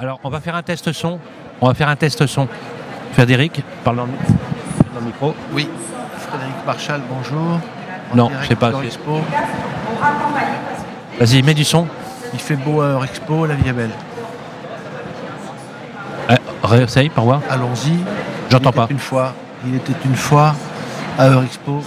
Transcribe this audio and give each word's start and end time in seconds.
Alors, 0.00 0.20
on 0.22 0.28
va 0.30 0.40
faire 0.40 0.54
un 0.54 0.62
test 0.62 0.92
son. 0.92 1.18
On 1.60 1.66
va 1.66 1.74
faire 1.74 1.88
un 1.88 1.96
test 1.96 2.24
son. 2.26 2.46
Frédéric, 3.14 3.64
parle 3.82 3.96
dans 3.96 4.04
le, 4.04 4.12
dans 4.94 5.00
le 5.00 5.06
micro. 5.06 5.34
Oui, 5.52 5.68
Frédéric 6.18 6.54
Marchal, 6.64 7.00
bonjour. 7.10 7.58
En 8.12 8.16
Non, 8.16 8.30
je 8.42 8.46
sais 8.46 8.54
pas. 8.54 8.70
Vas-y, 11.18 11.42
mets 11.42 11.54
du 11.54 11.64
son. 11.64 11.88
Il 12.32 12.38
fait 12.38 12.54
beau 12.54 12.80
à 12.80 12.84
Heure 12.84 13.04
Expo, 13.04 13.44
la 13.46 13.54
vie 13.54 13.68
est 13.68 13.72
belle. 13.72 13.90
Euh, 16.30 16.36
réessaye, 16.62 17.08
par 17.08 17.24
voir. 17.24 17.40
Allons-y. 17.50 17.98
J'entends 18.50 18.70
pas. 18.70 18.86
Une 18.90 19.00
fois, 19.00 19.34
il 19.66 19.74
était 19.74 19.94
une 20.04 20.14
fois 20.14 20.54
à 21.18 21.24
Heure 21.26 21.42
Expo. 21.42 21.82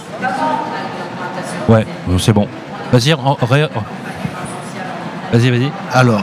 Ouais, 1.66 1.86
c'est 2.18 2.34
bon. 2.34 2.46
Vas-y, 2.92 3.14
Vas-y, 5.32 5.50
vas-y. 5.50 5.72
Alors, 5.94 6.20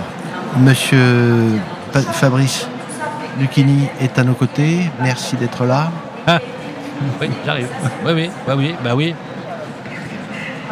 monsieur 0.58 1.60
Fabrice 1.94 2.68
Lucchini 3.40 3.88
est 4.02 4.18
à 4.20 4.24
nos 4.24 4.34
côtés. 4.34 4.90
Merci 5.02 5.36
d'être 5.36 5.66
là. 5.66 5.92
Oui, 7.22 7.30
j'arrive. 7.46 7.68
Oui, 8.06 8.12
oui, 8.14 8.30
bah 8.46 8.54
oui, 8.58 8.76
bah 8.84 8.92
oui. 8.96 9.16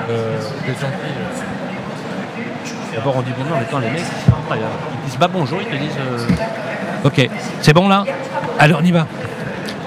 Euh, 0.09 0.39
euh, 0.69 0.73
D'abord, 2.93 3.17
on 3.17 3.21
dit 3.21 3.31
bonjour, 3.37 3.55
mais 3.55 3.61
attends, 3.63 3.79
les 3.79 3.89
mecs, 3.89 4.01
c'est 4.25 4.31
incroyable. 4.31 4.71
Ils 5.03 5.05
disent 5.09 5.17
pas 5.17 5.27
bonjour, 5.27 5.59
ils 5.61 5.67
te 5.67 5.75
disent. 5.75 5.97
euh, 5.99 7.05
Ok, 7.05 7.29
c'est 7.61 7.73
bon 7.73 7.87
là? 7.87 8.03
Alors, 8.59 8.79
on 8.81 8.85
y 8.85 8.91
va. 8.91 9.05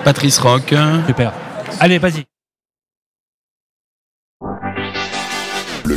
Patrice 0.04 0.38
Rock. 0.38 0.74
Super. 1.06 1.32
Allez, 1.80 1.98
vas-y. 1.98 2.29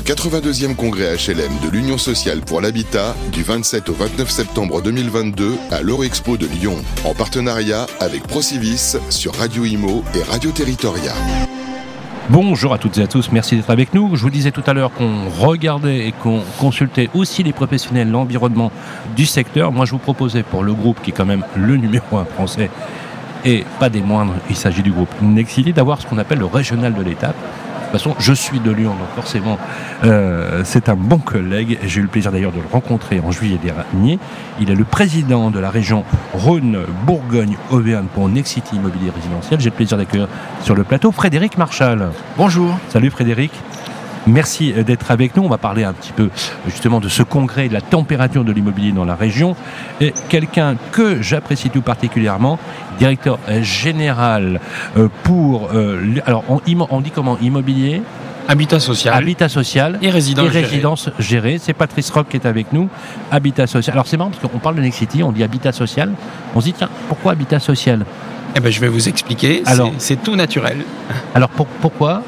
82e 0.05 0.75
congrès 0.75 1.15
HLM 1.15 1.51
de 1.63 1.69
l'Union 1.69 1.97
sociale 1.97 2.41
pour 2.41 2.59
l'habitat 2.59 3.15
du 3.31 3.41
27 3.41 3.87
au 3.87 3.93
29 3.93 4.29
septembre 4.29 4.81
2022 4.81 5.55
à 5.71 5.81
l'Eurexpo 5.81 6.35
de 6.35 6.45
Lyon, 6.45 6.75
en 7.05 7.13
partenariat 7.13 7.85
avec 8.01 8.23
Procivis 8.23 8.97
sur 9.09 9.33
Radio 9.33 9.63
Imo 9.63 10.03
et 10.13 10.21
Radio 10.23 10.51
Territoria. 10.51 11.13
Bonjour 12.29 12.73
à 12.73 12.79
toutes 12.79 12.97
et 12.97 13.03
à 13.03 13.07
tous, 13.07 13.31
merci 13.31 13.55
d'être 13.55 13.69
avec 13.69 13.93
nous. 13.93 14.17
Je 14.17 14.23
vous 14.23 14.29
disais 14.29 14.51
tout 14.51 14.63
à 14.67 14.73
l'heure 14.73 14.91
qu'on 14.91 15.29
regardait 15.39 16.07
et 16.07 16.11
qu'on 16.11 16.41
consultait 16.59 17.09
aussi 17.13 17.41
les 17.43 17.53
professionnels, 17.53 18.11
l'environnement 18.11 18.73
du 19.15 19.25
secteur. 19.25 19.71
Moi, 19.71 19.85
je 19.85 19.91
vous 19.91 19.99
proposais 19.99 20.43
pour 20.43 20.63
le 20.63 20.73
groupe 20.73 21.01
qui 21.01 21.11
est 21.11 21.13
quand 21.13 21.25
même 21.25 21.45
le 21.55 21.77
numéro 21.77 22.17
un 22.17 22.25
français 22.25 22.69
et 23.45 23.63
pas 23.79 23.89
des 23.89 24.01
moindres, 24.01 24.33
il 24.49 24.55
s'agit 24.57 24.83
du 24.83 24.91
groupe 24.91 25.09
Nexity, 25.21 25.71
d'avoir 25.71 26.01
ce 26.01 26.07
qu'on 26.07 26.17
appelle 26.17 26.39
le 26.39 26.45
régional 26.45 26.93
de 26.93 27.01
l'étape. 27.01 27.35
De 27.93 27.99
toute 27.99 28.07
façon, 28.07 28.19
je 28.19 28.33
suis 28.33 28.59
de 28.59 28.71
Lyon, 28.71 28.95
donc 28.95 29.07
forcément, 29.13 29.59
euh, 30.03 30.63
c'est 30.65 30.89
un 30.89 30.95
bon 30.95 31.19
collègue. 31.19 31.77
J'ai 31.83 31.99
eu 31.99 32.01
le 32.01 32.09
plaisir 32.09 32.31
d'ailleurs 32.31 32.51
de 32.51 32.57
le 32.57 32.65
rencontrer 32.71 33.19
en 33.19 33.29
juillet 33.29 33.59
dernier. 33.63 34.17
Il 34.59 34.71
est 34.71 34.75
le 34.75 34.83
président 34.83 35.51
de 35.51 35.59
la 35.59 35.69
région 35.69 36.03
Rhône-Bourgogne-Auvergne 36.33 38.07
pour 38.11 38.29
Nexity 38.29 38.77
Immobilier 38.77 39.11
Résidentiel. 39.15 39.59
J'ai 39.59 39.69
le 39.69 39.75
plaisir 39.75 39.99
d'accueillir 39.99 40.27
sur 40.63 40.73
le 40.73 40.83
plateau 40.83 41.11
Frédéric 41.11 41.59
Marchal. 41.59 42.09
Bonjour. 42.35 42.79
Salut 42.89 43.11
Frédéric. 43.11 43.51
Merci 44.25 44.71
d'être 44.71 45.11
avec 45.11 45.35
nous. 45.35 45.43
On 45.43 45.49
va 45.49 45.57
parler 45.57 45.83
un 45.83 45.93
petit 45.93 46.13
peu 46.13 46.29
justement 46.67 46.99
de 46.99 47.09
ce 47.09 47.23
congrès, 47.23 47.67
de 47.67 47.73
la 47.73 47.81
température 47.81 48.43
de 48.43 48.51
l'immobilier 48.51 48.91
dans 48.91 49.05
la 49.05 49.15
région. 49.15 49.55
Et 49.99 50.13
quelqu'un 50.29 50.75
que 50.91 51.21
j'apprécie 51.21 51.69
tout 51.69 51.81
particulièrement, 51.81 52.57
directeur 52.99 53.37
général 53.61 54.61
euh, 54.97 55.09
pour... 55.23 55.69
euh, 55.73 56.01
alors 56.25 56.43
on, 56.47 57.01
dit 57.01 57.11
comment? 57.11 57.37
Immobilier, 57.41 58.01
Habitat 58.47 58.79
social. 58.79 59.13
Habitat 59.15 59.47
social 59.49 59.97
et 60.01 60.09
résidence 60.09 60.53
et 60.53 60.59
résidence 60.61 61.09
gérée. 61.19 61.57
C'est 61.61 61.73
Patrice 61.73 62.09
Rock 62.09 62.27
qui 62.29 62.37
est 62.37 62.45
avec 62.45 62.73
nous. 62.73 62.89
Habitat 63.31 63.67
social. 63.67 63.93
Alors 63.93 64.07
c'est 64.07 64.17
marrant 64.17 64.31
parce 64.31 64.51
qu'on 64.51 64.59
parle 64.59 64.75
de 64.75 64.81
Nexity, 64.81 65.23
on 65.23 65.31
dit 65.31 65.43
habitat 65.43 65.71
social. 65.71 66.11
On 66.55 66.59
se 66.59 66.65
dit 66.65 66.73
tiens, 66.73 66.89
pourquoi 67.07 67.31
habitat 67.33 67.59
social? 67.59 68.05
Eh 68.55 68.59
ben, 68.59 68.71
je 68.71 68.79
vais 68.79 68.87
vous 68.89 69.07
expliquer. 69.09 69.63
C'est- 69.65 69.71
Alors. 69.71 69.91
C'est 69.97 70.21
tout 70.21 70.35
naturel. 70.35 70.79
Alors 71.35 71.49
pour- 71.49 71.67
pourquoi? 71.67 72.21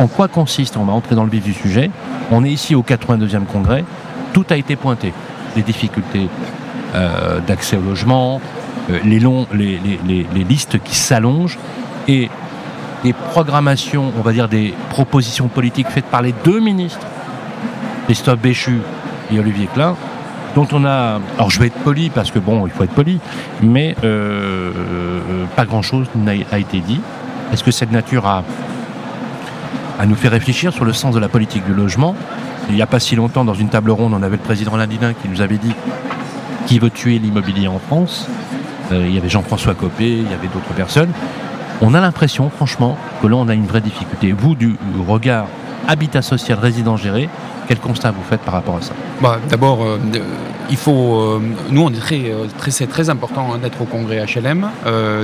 En 0.00 0.06
quoi 0.06 0.28
consiste 0.28 0.78
On 0.78 0.84
va 0.84 0.94
entrer 0.94 1.14
dans 1.14 1.24
le 1.24 1.30
vif 1.30 1.44
du 1.44 1.52
sujet. 1.52 1.90
On 2.30 2.42
est 2.42 2.48
ici 2.48 2.74
au 2.74 2.82
82e 2.82 3.44
congrès. 3.44 3.84
Tout 4.32 4.46
a 4.48 4.56
été 4.56 4.74
pointé. 4.74 5.12
Les 5.56 5.62
difficultés 5.62 6.28
euh, 6.94 7.38
d'accès 7.46 7.76
au 7.76 7.82
logement, 7.82 8.40
euh, 8.90 8.98
les, 9.04 9.20
longs, 9.20 9.46
les, 9.52 9.78
listes 10.48 10.82
qui 10.82 10.94
s'allongent 10.94 11.58
et 12.08 12.30
des 13.04 13.12
programmations, 13.12 14.10
on 14.18 14.22
va 14.22 14.32
dire 14.32 14.48
des 14.48 14.72
propositions 14.88 15.48
politiques 15.48 15.88
faites 15.88 16.06
par 16.06 16.22
les 16.22 16.32
deux 16.44 16.60
ministres, 16.60 17.06
Christophe 18.06 18.40
Béchu 18.40 18.78
et 19.30 19.38
Olivier 19.38 19.68
Klein, 19.74 19.96
dont 20.54 20.66
on 20.72 20.86
a. 20.86 21.20
Alors 21.36 21.50
je 21.50 21.60
vais 21.60 21.66
être 21.66 21.78
poli 21.84 22.08
parce 22.08 22.30
que 22.30 22.38
bon, 22.38 22.66
il 22.66 22.72
faut 22.72 22.84
être 22.84 22.94
poli, 22.94 23.20
mais 23.62 23.94
euh, 24.02 24.72
pas 25.56 25.66
grand-chose 25.66 26.06
n'a 26.14 26.32
a 26.50 26.58
été 26.58 26.80
dit. 26.80 27.00
Est-ce 27.52 27.62
que 27.62 27.70
cette 27.70 27.92
nature 27.92 28.26
a, 28.26 28.44
a 30.00 30.06
nous 30.06 30.14
fait 30.14 30.28
réfléchir 30.28 30.72
sur 30.72 30.86
le 30.86 30.94
sens 30.94 31.14
de 31.14 31.20
la 31.20 31.28
politique 31.28 31.64
du 31.66 31.74
logement 31.74 32.16
Il 32.70 32.74
n'y 32.74 32.80
a 32.80 32.86
pas 32.86 33.00
si 33.00 33.16
longtemps, 33.16 33.44
dans 33.44 33.54
une 33.54 33.68
table 33.68 33.90
ronde, 33.90 34.14
on 34.14 34.22
avait 34.22 34.38
le 34.38 34.42
président 34.42 34.76
Landinin 34.76 35.12
qui 35.12 35.28
nous 35.28 35.42
avait 35.42 35.58
dit 35.58 35.74
qui 36.66 36.78
veut 36.78 36.88
tuer 36.88 37.18
l'immobilier 37.18 37.68
en 37.68 37.78
France? 37.78 38.26
Euh, 38.92 39.04
il 39.06 39.14
y 39.14 39.18
avait 39.18 39.28
Jean-François 39.28 39.74
Copé, 39.74 40.08
il 40.08 40.30
y 40.30 40.34
avait 40.34 40.48
d'autres 40.48 40.72
personnes. 40.74 41.10
On 41.82 41.92
a 41.92 42.00
l'impression, 42.00 42.48
franchement, 42.48 42.96
que 43.20 43.26
là, 43.26 43.36
on 43.36 43.48
a 43.48 43.54
une 43.54 43.66
vraie 43.66 43.82
difficulté. 43.82 44.32
Vous, 44.32 44.54
du 44.54 44.74
regard 45.06 45.46
habitat 45.86 46.22
social, 46.22 46.58
résidence 46.58 47.02
géré, 47.02 47.28
quel 47.68 47.78
constat 47.78 48.10
vous 48.10 48.22
faites 48.22 48.40
par 48.40 48.54
rapport 48.54 48.76
à 48.78 48.82
ça? 48.82 48.94
Bah, 49.20 49.38
D'abord, 49.50 49.82
euh, 49.82 49.98
euh, 50.14 50.20
il 50.70 50.76
faut. 50.78 51.40
nous, 51.70 51.82
on 51.82 51.90
est 51.90 52.00
très, 52.00 52.32
c'est 52.68 52.86
très 52.86 53.10
important 53.10 53.52
hein, 53.52 53.58
d'être 53.58 53.82
au 53.82 53.86
congrès 53.86 54.24
HLM. 54.24 54.66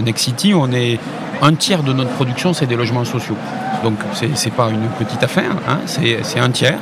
Next 0.04 0.24
City, 0.24 0.52
on 0.54 0.70
est 0.72 0.98
un 1.40 1.54
tiers 1.54 1.82
de 1.82 1.92
notre 1.92 2.10
production, 2.10 2.52
c'est 2.52 2.66
des 2.66 2.76
logements 2.76 3.04
sociaux. 3.04 3.36
Donc, 3.90 3.98
c'est 4.34 4.52
pas 4.52 4.68
une 4.70 4.88
petite 4.98 5.22
affaire, 5.22 5.50
hein, 5.68 5.78
c'est 5.86 6.40
un 6.40 6.50
tiers. 6.50 6.78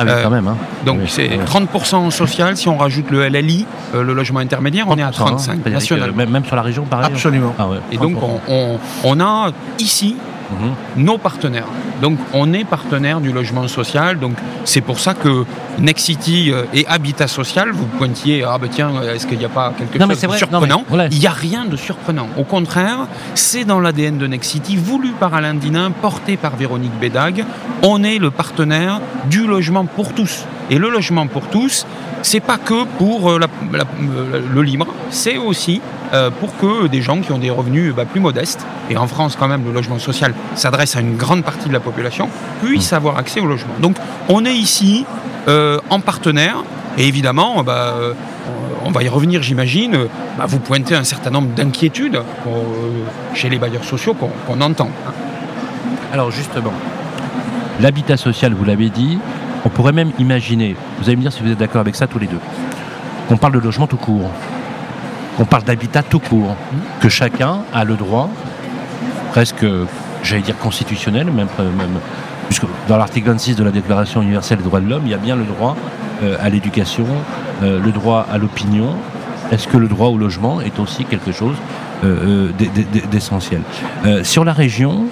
Ah 0.00 0.02
oui, 0.04 0.10
Euh, 0.12 0.22
quand 0.22 0.30
même. 0.30 0.46
Hein. 0.46 0.56
Donc, 0.86 0.98
Oui, 1.00 1.06
c'est 1.08 1.28
oui. 1.28 1.38
30% 1.44 1.96
en 1.96 2.10
social. 2.10 2.56
Si 2.56 2.68
on 2.68 2.76
rajoute 2.76 3.10
le 3.10 3.28
LLI, 3.28 3.66
euh, 3.94 4.02
le 4.04 4.12
logement 4.14 4.38
intermédiaire, 4.40 4.86
on 4.88 4.96
est 4.96 5.02
à 5.02 5.10
30%, 5.10 5.22
hein, 5.22 5.26
35 5.30 5.42
c'est-à-dire 5.44 5.64
que 5.64 5.70
national. 5.70 6.12
Même, 6.28 6.44
sur 6.44 6.54
la 6.56 6.62
région, 6.62 6.84
pareil. 6.84 7.06
Absolument. 7.12 7.52
Ah 7.58 7.66
ouais, 7.68 7.78
Et 7.90 7.96
donc, 7.96 8.14
30%. 8.16 8.40
on, 8.48 8.52
on- 8.54 8.78
on 9.04 9.20
a 9.20 9.50
ici 9.80 10.16
Mhm. 10.50 11.04
nos 11.04 11.18
partenaires. 11.18 11.66
Donc 12.00 12.18
on 12.32 12.52
est 12.52 12.64
partenaire 12.64 13.20
du 13.20 13.32
logement 13.32 13.66
social. 13.68 14.18
Donc 14.18 14.34
c'est 14.64 14.80
pour 14.80 14.98
ça 15.00 15.14
que 15.14 15.44
Next 15.78 16.06
City 16.06 16.50
euh, 16.52 16.64
et 16.72 16.86
Habitat 16.86 17.28
Social, 17.28 17.70
vous 17.72 17.86
pointiez, 17.86 18.44
ah 18.44 18.56
ben 18.58 18.68
tiens, 18.70 18.90
est-ce 19.14 19.26
qu'il 19.26 19.38
n'y 19.38 19.44
a 19.44 19.48
pas 19.50 19.72
quelque 19.76 19.98
Non, 19.98 20.08
chose 20.08 20.20
de 20.20 20.26
vrai, 20.26 20.38
surprenant 20.38 20.66
non, 20.66 20.78
mais 20.80 20.84
voilà. 20.88 21.06
Il 21.10 21.18
n'y 21.18 21.26
a 21.26 21.30
rien 21.32 21.64
de 21.66 21.76
surprenant. 21.76 22.28
Au 22.36 22.44
contraire, 22.44 23.00
c'est 23.34 23.64
dans 23.64 23.80
l'ADN 23.80 24.16
de 24.18 24.26
Next 24.26 24.50
City, 24.52 24.76
voulu 24.76 25.10
par 25.10 25.34
Alain 25.34 25.54
Dinin, 25.54 25.90
porté 25.90 26.36
par 26.36 26.56
Véronique 26.56 26.98
Bédag. 27.00 27.44
On 27.82 28.02
est 28.02 28.18
le 28.18 28.30
partenaire 28.30 29.00
du 29.30 29.46
logement 29.46 29.84
pour 29.84 30.12
tous. 30.14 30.44
Et 30.70 30.78
le 30.78 30.90
logement 30.90 31.26
pour 31.26 31.46
tous, 31.48 31.86
c'est 32.22 32.40
pas 32.40 32.58
que 32.58 32.84
pour 32.98 33.30
euh, 33.30 33.38
la- 33.38 33.46
la- 33.78 33.84
euh, 33.84 34.40
le 34.52 34.62
libre, 34.62 34.86
c'est 35.10 35.36
aussi 35.38 35.80
pour 36.40 36.56
que 36.56 36.86
des 36.86 37.02
gens 37.02 37.20
qui 37.20 37.32
ont 37.32 37.38
des 37.38 37.50
revenus 37.50 37.94
bah, 37.94 38.04
plus 38.04 38.20
modestes, 38.20 38.66
et 38.90 38.96
en 38.96 39.06
France 39.06 39.36
quand 39.38 39.48
même 39.48 39.64
le 39.64 39.72
logement 39.72 39.98
social 39.98 40.32
s'adresse 40.54 40.96
à 40.96 41.00
une 41.00 41.16
grande 41.16 41.42
partie 41.42 41.68
de 41.68 41.72
la 41.72 41.80
population, 41.80 42.28
puissent 42.62 42.92
avoir 42.92 43.18
accès 43.18 43.40
au 43.40 43.46
logement. 43.46 43.74
Donc 43.80 43.96
on 44.28 44.44
est 44.44 44.54
ici 44.54 45.04
euh, 45.48 45.78
en 45.90 46.00
partenaire, 46.00 46.64
et 46.96 47.06
évidemment, 47.06 47.62
bah, 47.62 47.94
euh, 47.96 48.14
on 48.84 48.90
va 48.90 49.02
y 49.02 49.08
revenir 49.08 49.42
j'imagine, 49.42 49.94
euh, 49.94 50.06
bah, 50.38 50.46
vous 50.46 50.58
pointez 50.58 50.94
un 50.94 51.04
certain 51.04 51.30
nombre 51.30 51.48
d'inquiétudes 51.48 52.16
euh, 52.16 52.50
chez 53.34 53.48
les 53.48 53.58
bailleurs 53.58 53.84
sociaux 53.84 54.14
qu'on 54.14 54.30
qu'on 54.46 54.60
entend. 54.60 54.90
hein. 55.06 55.12
Alors 56.12 56.30
justement, 56.30 56.72
l'habitat 57.80 58.16
social, 58.16 58.54
vous 58.54 58.64
l'avez 58.64 58.88
dit, 58.88 59.18
on 59.64 59.68
pourrait 59.68 59.92
même 59.92 60.12
imaginer, 60.18 60.74
vous 60.98 61.04
allez 61.08 61.16
me 61.16 61.22
dire 61.22 61.32
si 61.32 61.42
vous 61.42 61.50
êtes 61.50 61.58
d'accord 61.58 61.82
avec 61.82 61.96
ça 61.96 62.06
tous 62.06 62.18
les 62.18 62.26
deux, 62.26 62.40
qu'on 63.28 63.36
parle 63.36 63.52
de 63.52 63.58
logement 63.58 63.86
tout 63.86 63.98
court, 63.98 64.30
qu'on 65.38 65.44
parle 65.44 65.62
d'habitat 65.62 66.02
tout 66.02 66.18
court, 66.18 66.56
que 67.00 67.08
chacun 67.08 67.58
a 67.72 67.84
le 67.84 67.94
droit, 67.94 68.28
presque, 69.30 69.64
j'allais 70.24 70.42
dire 70.42 70.58
constitutionnel, 70.58 71.30
même, 71.30 71.46
puisque 72.48 72.64
dans 72.88 72.96
l'article 72.96 73.28
26 73.28 73.54
de 73.54 73.62
la 73.62 73.70
Déclaration 73.70 74.20
universelle 74.20 74.58
des 74.58 74.64
droits 74.64 74.80
de 74.80 74.88
l'homme, 74.88 75.02
il 75.04 75.10
y 75.10 75.14
a 75.14 75.18
bien 75.18 75.36
le 75.36 75.44
droit 75.44 75.76
euh, 76.24 76.36
à 76.40 76.48
l'éducation, 76.48 77.06
euh, 77.62 77.80
le 77.80 77.92
droit 77.92 78.26
à 78.32 78.36
l'opinion. 78.36 78.96
Est-ce 79.52 79.68
que 79.68 79.76
le 79.76 79.86
droit 79.86 80.08
au 80.08 80.18
logement 80.18 80.60
est 80.60 80.80
aussi 80.80 81.04
quelque 81.04 81.30
chose 81.30 81.54
euh, 82.04 82.50
d'essentiel? 83.08 83.62
Sur 84.24 84.44
la 84.44 84.52
région, 84.52 85.04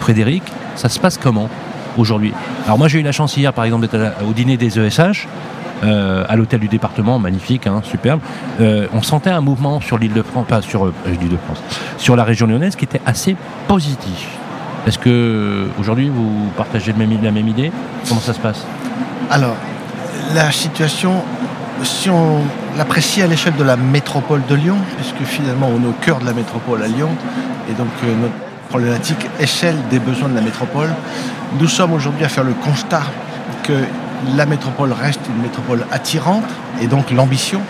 Frédéric, 0.00 0.44
ça 0.76 0.88
se 0.88 0.98
passe 0.98 1.18
comment 1.18 1.50
aujourd'hui? 1.98 2.32
Alors 2.64 2.78
moi 2.78 2.88
j'ai 2.88 3.00
eu 3.00 3.02
la 3.02 3.12
chance 3.12 3.36
hier 3.36 3.52
par 3.52 3.66
exemple 3.66 3.86
d'être 3.86 4.24
au 4.28 4.32
dîner 4.32 4.56
des 4.56 4.80
ESH, 4.80 5.28
euh, 5.84 6.24
à 6.28 6.36
l'hôtel 6.36 6.60
du 6.60 6.68
département, 6.68 7.18
magnifique, 7.18 7.66
hein, 7.66 7.80
superbe. 7.84 8.20
Euh, 8.60 8.86
on 8.92 9.02
sentait 9.02 9.30
un 9.30 9.40
mouvement 9.40 9.80
sur 9.80 9.98
l'île 9.98 10.12
de 10.12 10.22
France, 10.22 10.46
pas 10.48 10.62
sur 10.62 10.86
euh, 10.86 10.94
l'île 11.06 11.30
de 11.30 11.36
France, 11.36 11.62
sur 11.96 12.16
la 12.16 12.24
région 12.24 12.46
lyonnaise 12.46 12.76
qui 12.76 12.84
était 12.84 13.00
assez 13.06 13.36
positif. 13.66 14.28
Est-ce 14.86 14.98
que 14.98 15.10
euh, 15.10 15.66
aujourd'hui 15.78 16.08
vous 16.08 16.50
partagez 16.56 16.92
la 16.92 17.30
même 17.30 17.48
idée? 17.48 17.70
Comment 18.08 18.20
ça 18.20 18.32
se 18.32 18.40
passe? 18.40 18.64
Alors, 19.30 19.56
la 20.34 20.50
situation, 20.50 21.22
si 21.82 22.08
on 22.10 22.40
l'apprécier 22.76 23.22
à 23.24 23.26
l'échelle 23.26 23.56
de 23.56 23.64
la 23.64 23.76
métropole 23.76 24.42
de 24.48 24.54
Lyon, 24.54 24.76
puisque 24.96 25.22
finalement 25.28 25.68
on 25.68 25.82
est 25.82 25.88
au 25.88 25.94
cœur 26.00 26.20
de 26.20 26.26
la 26.26 26.32
métropole 26.32 26.82
à 26.82 26.88
Lyon, 26.88 27.10
et 27.68 27.74
donc 27.74 27.88
euh, 28.04 28.14
notre 28.22 28.34
problématique 28.68 29.26
échelle 29.40 29.76
des 29.90 29.98
besoins 29.98 30.28
de 30.28 30.34
la 30.34 30.40
métropole. 30.40 30.88
Nous 31.60 31.68
sommes 31.68 31.92
aujourd'hui 31.92 32.24
à 32.24 32.28
faire 32.28 32.44
le 32.44 32.52
constat 32.52 33.02
que 33.62 33.72
la 34.36 34.46
métropole 34.46 34.92
reste 34.92 35.20
une 35.28 35.42
métropole 35.42 35.86
attirante, 35.90 36.44
et 36.80 36.86
donc 36.86 37.10
l'ambition 37.10 37.60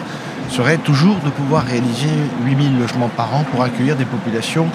serait 0.51 0.79
toujours 0.79 1.17
de 1.25 1.31
pouvoir 1.31 1.65
réaliser 1.65 2.09
8000 2.45 2.79
logements 2.79 3.11
par 3.15 3.35
an 3.35 3.45
pour 3.51 3.63
accueillir 3.63 3.97
des 3.97 4.05
populations 4.05 4.67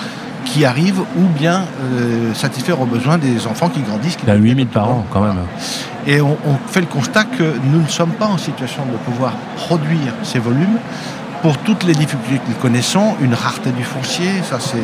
qui 0.45 0.65
arrivent 0.65 0.99
ou 0.99 1.27
bien 1.37 1.65
euh, 1.81 2.33
satisfaire 2.33 2.79
aux 2.81 2.85
besoins 2.85 3.17
des 3.17 3.47
enfants 3.47 3.69
qui 3.69 3.81
grandissent. 3.81 4.17
Qui 4.17 4.25
Il 4.25 4.29
y 4.29 4.31
a 4.31 4.35
8000 4.35 4.67
par 4.67 4.89
an 4.89 5.05
quand 5.09 5.21
même. 5.21 5.37
Et 6.05 6.21
on, 6.21 6.37
on, 6.45 6.57
fait 6.67 6.81
le 6.81 6.87
constat 6.87 7.23
que 7.23 7.53
nous 7.63 7.81
ne 7.81 7.87
sommes 7.87 8.11
pas 8.11 8.27
en 8.27 8.37
situation 8.37 8.85
de 8.85 8.97
pouvoir 8.97 9.33
produire 9.55 10.13
ces 10.23 10.39
volumes 10.39 10.77
pour 11.41 11.57
toutes 11.57 11.83
les 11.83 11.93
difficultés 11.93 12.37
que 12.37 12.49
nous 12.49 12.61
connaissons, 12.61 13.15
une 13.21 13.33
rareté 13.33 13.71
du 13.71 13.83
foncier, 13.83 14.29
ça 14.49 14.59
c'est 14.61 14.77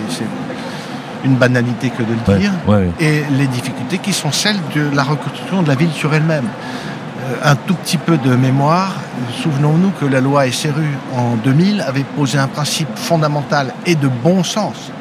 une 1.24 1.36
banalité 1.36 1.90
que 1.90 2.04
de 2.04 2.14
le 2.14 2.40
dire, 2.40 2.52
ouais, 2.68 2.76
ouais. 2.76 2.92
et 3.00 3.24
les 3.32 3.48
difficultés 3.48 3.98
qui 3.98 4.14
sont 4.14 4.32
celles 4.32 4.60
de 4.76 4.90
la 4.96 5.04
reconstruction 5.04 5.62
de 5.64 5.68
la 5.68 5.76
ville 5.76 5.92
sur 5.92 6.14
elle-même. 6.14 6.46
Euh, 6.46 7.52
un 7.52 7.56
tout 7.56 7.76
petit 7.76 7.98
peu 7.98 8.18
de 8.18 8.36
mémoire, 8.36 8.96
souvenons-nous 9.44 9.92
que 10.00 10.06
la 10.06 10.22
loi 10.22 10.50
SRU 10.52 10.88
en 11.16 11.36
2000 11.36 11.82
avait 11.82 12.04
posé 12.04 12.38
un 12.38 12.48
principe 12.48 12.90
fondamental 12.96 13.74
et 13.86 13.96
de 13.96 14.08
bon 14.08 14.44
sens 14.44 14.92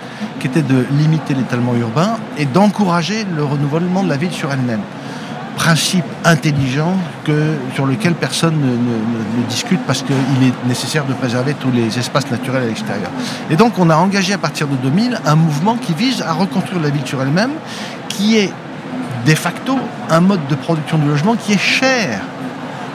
qui 0.40 0.46
était 0.46 0.62
de 0.62 0.84
limiter 0.92 1.34
l'étalement 1.34 1.74
urbain 1.74 2.16
et 2.36 2.44
d'encourager 2.44 3.26
le 3.36 3.44
renouvellement 3.44 4.02
de 4.02 4.08
la 4.08 4.16
ville 4.16 4.32
sur 4.32 4.52
elle-même. 4.52 4.80
Principe 5.58 6.04
intelligent 6.24 6.94
que, 7.24 7.54
sur 7.74 7.84
lequel 7.84 8.14
personne 8.14 8.54
ne, 8.54 8.70
ne, 8.70 9.42
ne 9.42 9.48
discute 9.48 9.80
parce 9.86 10.02
qu'il 10.02 10.14
est 10.14 10.68
nécessaire 10.68 11.04
de 11.04 11.12
préserver 11.12 11.54
tous 11.54 11.72
les 11.72 11.98
espaces 11.98 12.30
naturels 12.30 12.62
à 12.62 12.66
l'extérieur. 12.66 13.10
Et 13.50 13.56
donc 13.56 13.76
on 13.78 13.90
a 13.90 13.96
engagé 13.96 14.32
à 14.32 14.38
partir 14.38 14.68
de 14.68 14.76
2000 14.76 15.20
un 15.26 15.34
mouvement 15.34 15.76
qui 15.76 15.94
vise 15.94 16.22
à 16.22 16.32
reconstruire 16.32 16.80
la 16.80 16.90
ville 16.90 17.04
sur 17.04 17.20
elle-même, 17.20 17.50
qui 18.08 18.38
est 18.38 18.52
de 19.26 19.34
facto 19.34 19.76
un 20.10 20.20
mode 20.20 20.46
de 20.48 20.54
production 20.54 20.96
du 20.96 21.08
logement 21.08 21.34
qui 21.34 21.52
est 21.52 21.58
cher. 21.58 22.20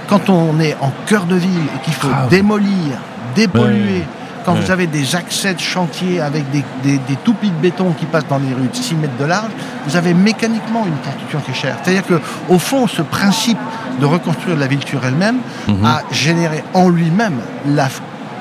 Quand 0.08 0.30
on 0.30 0.60
est 0.60 0.76
en 0.80 0.92
cœur 1.06 1.26
de 1.26 1.36
ville 1.36 1.68
et 1.76 1.84
qu'il 1.84 1.94
faut 1.94 2.08
ah, 2.14 2.28
démolir, 2.30 2.98
dépolluer, 3.36 4.04
quand 4.46 4.54
ouais. 4.54 4.62
vous 4.62 4.72
avez 4.72 4.88
des 4.88 5.16
accès 5.16 5.54
de 5.54 5.60
chantier 5.60 6.22
avec 6.22 6.50
des, 6.52 6.64
des, 6.84 6.98
des, 6.98 7.16
toupis 7.24 7.50
de 7.50 7.62
béton 7.62 7.92
qui 7.94 8.06
passent 8.06 8.28
dans 8.28 8.38
les 8.40 8.54
rues 8.54 8.68
de 8.68 8.76
6 8.76 8.96
mètres 8.96 9.18
de 9.20 9.26
large, 9.26 9.52
vous 9.88 9.96
avez 9.96 10.14
mécaniquement 10.14 10.86
une 10.86 10.98
construction 10.98 11.40
qui 11.40 11.52
est 11.52 11.54
chère. 11.54 11.78
C'est-à-dire 11.84 12.04
qu'au 12.06 12.60
fond, 12.60 12.88
ce 12.88 13.02
principe 13.02 13.58
de 14.00 14.06
reconstruire 14.06 14.58
la 14.58 14.68
ville 14.68 14.86
sur 14.86 15.04
elle-même 15.06 15.38
-hmm. 15.68 15.86
a 15.86 16.02
généré 16.12 16.64
en 16.74 16.90
lui-même 16.90 17.38
la 17.68 17.88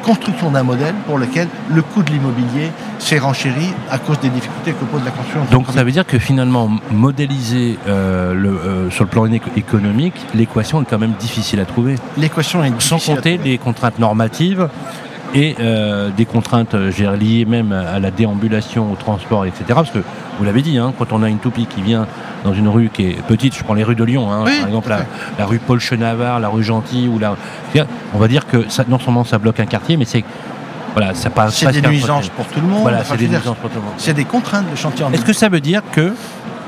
construction 0.03 0.51
d'un 0.51 0.63
modèle 0.63 0.95
pour 1.07 1.19
lequel 1.19 1.49
le 1.71 1.83
coût 1.83 2.03
de 2.03 2.11
l'immobilier 2.11 2.71
s'est 2.99 3.19
renchéri 3.19 3.69
à 3.91 3.99
cause 3.99 4.19
des 4.21 4.29
difficultés 4.29 4.73
que 4.73 4.85
pose 4.85 5.03
la 5.05 5.11
construction. 5.11 5.45
Donc 5.51 5.67
ça 5.73 5.85
veut 5.85 5.93
dire 5.93 6.07
que 6.07 6.19
finalement, 6.19 6.71
modéliser 6.91 7.79
euh, 7.87 8.35
le, 8.35 8.49
euh, 8.51 8.91
sur 8.91 9.05
le 9.05 9.11
plan 9.11 9.27
économique, 9.57 10.15
l'équation 10.35 10.83
est 10.83 10.85
quand 10.85 10.99
même 10.99 11.15
difficile 11.19 11.61
à 11.61 11.65
trouver. 11.65 11.95
L'équation 12.17 12.63
est 12.65 12.71
difficile. 12.71 13.01
Sans 13.01 13.15
compter 13.15 13.39
les 13.39 13.59
contraintes 13.59 13.99
normatives 13.99 14.69
et 15.35 15.57
euh, 15.61 16.11
des 16.11 16.25
contraintes 16.25 16.75
liées 16.75 17.45
même 17.45 17.73
à 17.73 17.99
la 17.99 18.11
déambulation, 18.11 18.93
au 18.93 18.97
transport, 18.97 19.47
etc. 19.47 19.65
Parce 19.75 19.91
que 19.91 20.01
vous 20.39 20.45
l'avez 20.45 20.63
dit, 20.63 20.79
hein, 20.79 20.93
quand 20.99 21.13
on 21.13 21.23
a 21.23 21.29
une 21.29 21.39
toupie 21.39 21.67
qui 21.67 21.83
vient 21.83 22.07
dans 22.45 22.53
une 22.53 22.69
rue 22.69 22.91
qui 22.93 23.11
est 23.11 23.23
petite, 23.23 23.57
je 23.57 23.63
prends 23.63 23.75
les 23.75 23.85
rues 23.85 23.95
de 23.95 24.05
Lyon, 24.05 24.31
hein, 24.31 24.43
oui, 24.45 24.59
par 24.59 24.69
exemple 24.69 24.89
la, 24.89 25.01
la, 25.39 25.47
rue 25.47 25.59
Paul 25.59 25.81
Chenavard, 25.81 26.41
la 26.41 26.49
rue 26.49 26.65
Gentil, 26.65 27.09
ou 27.09 27.19
la, 27.19 27.37
on 28.15 28.19
va 28.19 28.29
dire 28.29 28.47
que 28.47 28.69
ça, 28.69 28.85
non 28.89 28.99
seulement 28.99 29.25
ça 29.25 29.39
bloque 29.39 29.61
un 29.61 29.67
quartier, 29.67 29.97
mais 29.97 30.05
c'est 30.05 30.25
voilà, 30.95 31.15
ça 31.15 31.31
passe. 31.31 31.57
C'est 31.57 31.81
des 31.81 31.89
nuisances 31.89 32.29
pour 32.29 32.47
tout 32.47 32.61
le 32.61 32.67
monde. 32.67 32.83
Voilà, 32.83 33.03
c'est 33.05 33.17
des 33.17 33.29
nuisances 33.29 33.57
pour 33.57 33.71
tout 33.71 33.79
le 33.79 33.85
monde. 33.85 33.95
C'est 33.97 34.15
des 34.15 34.25
contraintes 34.25 34.71
de 34.71 34.77
chantier. 34.77 35.07
Est-ce 35.13 35.25
que 35.25 35.33
ça 35.33 35.49
veut 35.49 35.61
dire 35.61 35.83
que 35.91 36.13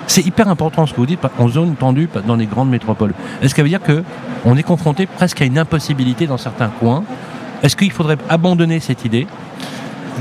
c'est 0.06 0.24
hyper 0.24 0.48
important 0.48 0.86
ce 0.86 0.92
que 0.92 0.98
vous 0.98 1.06
dites 1.06 1.20
en 1.38 1.48
zone 1.48 1.74
tendue 1.76 2.08
dans 2.26 2.36
les 2.36 2.46
grandes 2.46 2.70
métropoles 2.70 3.14
Est-ce 3.42 3.54
que 3.54 3.56
ça 3.56 3.62
veut 3.62 3.68
dire 3.68 3.82
que 3.82 4.02
on 4.44 4.56
est 4.56 4.62
confronté 4.62 5.06
presque 5.06 5.40
à 5.40 5.44
une 5.44 5.58
impossibilité 5.58 6.26
dans 6.26 6.36
certains 6.38 6.68
coins 6.68 7.04
est-ce 7.64 7.76
qu'il 7.76 7.90
faudrait 7.90 8.18
abandonner 8.28 8.78
cette 8.78 9.04
idée 9.06 9.26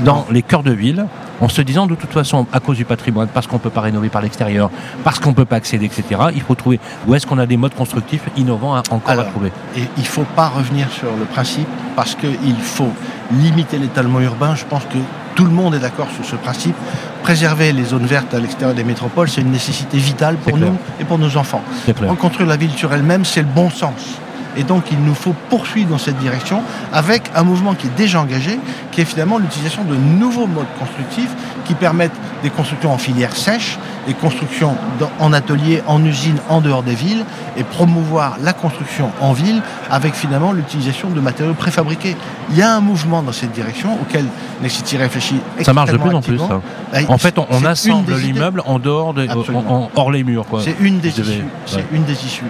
dans 0.02 0.26
les 0.30 0.42
cœurs 0.42 0.62
de 0.62 0.72
ville 0.72 1.06
en 1.40 1.48
se 1.48 1.60
disant 1.60 1.86
de 1.86 1.94
toute 1.94 2.12
façon, 2.12 2.46
à 2.52 2.60
cause 2.60 2.78
du 2.78 2.86
patrimoine, 2.86 3.28
parce 3.28 3.46
qu'on 3.46 3.56
ne 3.56 3.60
peut 3.60 3.70
pas 3.70 3.82
rénover 3.82 4.08
par 4.08 4.22
l'extérieur, 4.22 4.70
parce 5.02 5.18
qu'on 5.18 5.30
ne 5.30 5.34
peut 5.34 5.44
pas 5.44 5.56
accéder, 5.56 5.84
etc., 5.84 6.04
il 6.34 6.40
faut 6.40 6.54
trouver 6.54 6.80
où 7.06 7.14
est-ce 7.14 7.26
qu'on 7.26 7.38
a 7.38 7.44
des 7.44 7.58
modes 7.58 7.74
constructifs 7.74 8.22
innovants 8.36 8.74
à, 8.74 8.82
encore 8.90 9.10
Alors, 9.10 9.26
à 9.26 9.30
trouver. 9.30 9.52
Et 9.76 9.82
il 9.96 10.02
ne 10.02 10.08
faut 10.08 10.24
pas 10.36 10.48
revenir 10.48 10.90
sur 10.90 11.14
le 11.16 11.26
principe, 11.26 11.68
parce 11.96 12.14
qu'il 12.14 12.56
faut 12.56 12.92
limiter 13.32 13.78
l'étalement 13.78 14.20
urbain. 14.20 14.54
Je 14.54 14.64
pense 14.64 14.84
que 14.84 14.98
tout 15.34 15.44
le 15.44 15.50
monde 15.50 15.74
est 15.74 15.80
d'accord 15.80 16.08
sur 16.14 16.24
ce 16.24 16.36
principe. 16.36 16.76
Préserver 17.22 17.72
les 17.72 17.84
zones 17.84 18.06
vertes 18.06 18.32
à 18.32 18.38
l'extérieur 18.38 18.74
des 18.74 18.84
métropoles, 18.84 19.28
c'est 19.28 19.42
une 19.42 19.50
nécessité 19.50 19.98
vitale 19.98 20.36
pour 20.36 20.56
nous 20.56 20.78
et 20.98 21.04
pour 21.04 21.18
nos 21.18 21.36
enfants. 21.36 21.62
Reconstruire 21.86 22.48
la 22.48 22.56
ville 22.56 22.72
sur 22.72 22.92
elle-même, 22.94 23.24
c'est 23.24 23.42
le 23.42 23.48
bon 23.48 23.68
sens. 23.68 24.18
Et 24.56 24.62
donc, 24.62 24.84
il 24.90 25.02
nous 25.02 25.14
faut 25.14 25.34
poursuivre 25.50 25.90
dans 25.90 25.98
cette 25.98 26.18
direction 26.18 26.62
avec 26.92 27.30
un 27.34 27.42
mouvement 27.42 27.74
qui 27.74 27.86
est 27.86 27.96
déjà 27.96 28.20
engagé, 28.20 28.58
qui 28.92 29.00
est 29.00 29.04
finalement 29.04 29.38
l'utilisation 29.38 29.84
de 29.84 29.96
nouveaux 29.96 30.46
modes 30.46 30.66
constructifs 30.78 31.34
qui 31.64 31.74
permettent 31.74 32.18
des 32.42 32.50
constructions 32.50 32.92
en 32.92 32.98
filière 32.98 33.34
sèche, 33.34 33.78
des 34.06 34.14
constructions 34.14 34.76
en 35.20 35.32
atelier, 35.32 35.82
en 35.86 36.04
usine, 36.04 36.38
en 36.48 36.60
dehors 36.60 36.82
des 36.82 36.94
villes, 36.94 37.24
et 37.56 37.64
promouvoir 37.64 38.36
la 38.42 38.52
construction 38.52 39.10
en 39.20 39.32
ville 39.32 39.62
avec 39.90 40.14
finalement 40.14 40.52
l'utilisation 40.52 41.10
de 41.10 41.20
matériaux 41.20 41.54
préfabriqués. 41.54 42.16
Il 42.50 42.56
y 42.56 42.62
a 42.62 42.74
un 42.74 42.80
mouvement 42.80 43.22
dans 43.22 43.32
cette 43.32 43.52
direction 43.52 43.94
auquel 44.00 44.26
Nexity 44.62 44.96
réfléchit. 44.96 45.40
Ça 45.62 45.72
marche 45.72 45.92
de 45.92 45.96
plus 45.96 46.14
en 46.14 46.20
plus. 46.20 46.38
Ça. 46.38 46.60
En 47.08 47.18
fait, 47.18 47.38
on, 47.38 47.46
on 47.50 47.64
assemble 47.64 48.14
l'immeuble 48.16 48.62
en 48.66 48.78
dehors, 48.78 49.14
de, 49.14 49.28
en, 49.28 49.90
hors 49.94 50.10
les 50.10 50.24
murs. 50.24 50.46
C'est 50.60 50.76
une 50.80 51.00
des 51.00 51.20
issues. 51.20 51.44
C'est 51.66 51.76
ouais. 51.76 51.86
une 51.92 52.04
des 52.04 52.24
issues. 52.24 52.44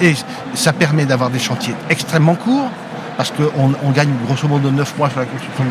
Et 0.00 0.14
ça 0.54 0.72
permet 0.72 1.04
d'avoir 1.04 1.30
des 1.30 1.38
chantiers 1.38 1.74
extrêmement 1.88 2.34
courts, 2.34 2.68
parce 3.18 3.32
qu'on 3.32 3.74
on 3.82 3.90
gagne 3.90 4.12
grosso 4.24 4.46
modo 4.46 4.70
9 4.70 4.96
mois 4.96 5.10
sur 5.10 5.18
la 5.18 5.26
construction 5.26 5.64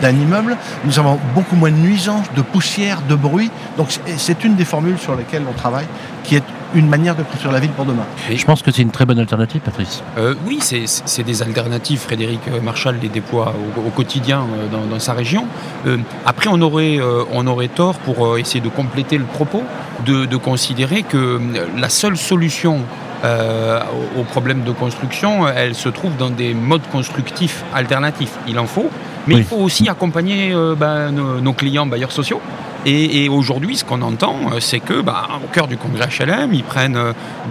d'un 0.00 0.10
immeuble. 0.12 0.56
Nous 0.84 0.98
avons 1.00 1.18
beaucoup 1.34 1.56
moins 1.56 1.72
de 1.72 1.76
nuisances, 1.76 2.26
de 2.34 2.42
poussière, 2.42 3.02
de 3.02 3.16
bruit. 3.16 3.50
Donc 3.76 3.88
c'est 4.16 4.44
une 4.44 4.54
des 4.54 4.64
formules 4.64 4.98
sur 4.98 5.16
lesquelles 5.16 5.42
on 5.50 5.52
travaille, 5.52 5.86
qui 6.22 6.36
est 6.36 6.44
une 6.74 6.88
manière 6.88 7.16
de 7.16 7.24
construire 7.24 7.52
la 7.52 7.58
ville 7.58 7.72
pour 7.72 7.84
demain. 7.84 8.04
Et 8.30 8.36
je 8.36 8.46
pense 8.46 8.62
que 8.62 8.70
c'est 8.70 8.82
une 8.82 8.92
très 8.92 9.04
bonne 9.04 9.18
alternative, 9.18 9.60
Patrice. 9.60 10.02
Euh, 10.16 10.36
oui, 10.46 10.60
c'est 10.62 11.22
des 11.24 11.42
alternatives. 11.42 11.98
Frédéric 11.98 12.40
Marchal 12.62 12.96
les 13.02 13.08
déploie 13.08 13.52
au, 13.76 13.80
au 13.80 13.90
quotidien 13.90 14.46
dans, 14.70 14.86
dans, 14.86 15.00
sa 15.00 15.12
région. 15.12 15.46
Euh, 15.86 15.98
après, 16.24 16.48
on 16.50 16.60
aurait, 16.62 16.98
euh, 17.00 17.24
on 17.32 17.48
aurait 17.48 17.68
tort 17.68 17.96
pour 17.96 18.38
essayer 18.38 18.60
de 18.60 18.68
compléter 18.68 19.18
le 19.18 19.24
propos, 19.24 19.64
de, 20.06 20.24
de 20.24 20.36
considérer 20.36 21.02
que 21.02 21.40
la 21.76 21.88
seule 21.88 22.16
solution 22.16 22.78
euh, 23.24 23.80
aux 24.18 24.24
problèmes 24.24 24.62
de 24.62 24.72
construction, 24.72 25.48
elle 25.48 25.74
se 25.74 25.88
trouve 25.88 26.16
dans 26.16 26.30
des 26.30 26.54
modes 26.54 26.86
constructifs 26.90 27.64
alternatifs. 27.74 28.36
Il 28.48 28.58
en 28.58 28.66
faut, 28.66 28.90
mais 29.26 29.34
oui. 29.34 29.40
il 29.40 29.46
faut 29.46 29.56
aussi 29.56 29.88
accompagner 29.88 30.52
euh, 30.52 30.74
ben, 30.74 31.10
nos, 31.12 31.40
nos, 31.40 31.52
clients 31.52 31.86
bailleurs 31.86 32.12
sociaux. 32.12 32.40
Et, 32.84 33.24
et 33.24 33.28
aujourd'hui, 33.28 33.76
ce 33.76 33.84
qu'on 33.84 34.02
entend, 34.02 34.36
c'est 34.58 34.80
que, 34.80 35.00
bah, 35.02 35.28
au 35.44 35.46
cœur 35.46 35.68
du 35.68 35.76
congrès 35.76 36.08
HLM, 36.08 36.52
ils 36.52 36.64
prennent 36.64 36.98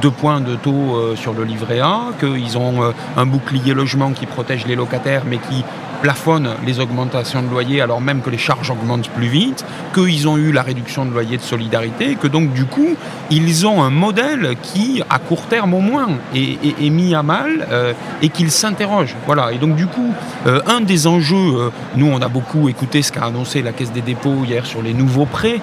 deux 0.01 0.11
points 0.11 0.41
de 0.41 0.55
taux 0.55 0.95
euh, 0.95 1.15
sur 1.15 1.33
le 1.33 1.43
livret 1.43 1.79
A, 1.79 2.09
qu'ils 2.19 2.57
ont 2.57 2.83
euh, 2.83 2.91
un 3.17 3.25
bouclier 3.25 3.73
logement 3.73 4.11
qui 4.11 4.25
protège 4.25 4.65
les 4.65 4.75
locataires, 4.75 5.23
mais 5.25 5.37
qui 5.37 5.63
plafonne 6.01 6.49
les 6.65 6.79
augmentations 6.79 7.43
de 7.43 7.49
loyer 7.49 7.81
alors 7.81 8.01
même 8.01 8.21
que 8.21 8.29
les 8.29 8.37
charges 8.37 8.69
augmentent 8.71 9.09
plus 9.09 9.27
vite, 9.27 9.65
qu'ils 9.93 10.27
ont 10.27 10.37
eu 10.37 10.51
la 10.51 10.61
réduction 10.61 11.05
de 11.05 11.11
loyer 11.11 11.37
de 11.37 11.41
solidarité, 11.41 12.15
que 12.15 12.27
donc 12.27 12.53
du 12.53 12.65
coup, 12.65 12.95
ils 13.29 13.67
ont 13.67 13.83
un 13.83 13.89
modèle 13.89 14.55
qui, 14.61 15.01
à 15.09 15.19
court 15.19 15.43
terme 15.43 15.73
au 15.73 15.79
moins, 15.79 16.09
est, 16.35 16.57
est, 16.63 16.89
mis 16.89 17.13
à 17.15 17.23
mal 17.23 17.67
euh, 17.71 17.93
et 18.21 18.29
qu'ils 18.29 18.51
s'interrogent. 18.51 19.15
Voilà. 19.25 19.51
Et 19.51 19.57
donc 19.57 19.75
du 19.75 19.87
coup, 19.87 20.13
euh, 20.47 20.61
un 20.67 20.81
des 20.81 21.07
enjeux, 21.07 21.35
euh, 21.35 21.69
nous 21.95 22.07
on 22.07 22.21
a 22.21 22.27
beaucoup 22.27 22.69
écouté 22.69 23.01
ce 23.01 23.11
qu'a 23.11 23.25
annoncé 23.25 23.61
la 23.61 23.71
Caisse 23.71 23.91
des 23.91 24.01
dépôts 24.01 24.43
hier 24.45 24.65
sur 24.65 24.81
les 24.81 24.93
nouveaux 24.93 25.25
prêts 25.25 25.59